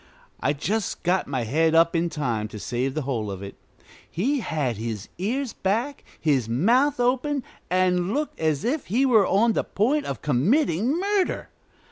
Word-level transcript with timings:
I 0.39 0.53
just 0.53 1.03
got 1.03 1.27
my 1.27 1.43
head 1.43 1.75
up 1.75 1.95
in 1.95 2.09
time 2.09 2.47
to 2.47 2.57
save 2.57 2.95
the 2.95 3.03
whole 3.03 3.29
of 3.29 3.43
it. 3.43 3.53
He 4.09 4.39
had 4.39 4.77
his 4.77 5.09
ears 5.19 5.53
back, 5.53 6.03
his 6.19 6.49
mouth 6.49 6.99
open, 6.99 7.43
and 7.69 8.11
looked 8.11 8.39
as 8.39 8.63
if 8.63 8.87
he 8.87 9.05
were 9.05 9.27
on 9.27 9.53
the 9.53 9.63
point 9.63 10.07
of 10.07 10.23
committing 10.23 10.99
murder. 10.99 11.49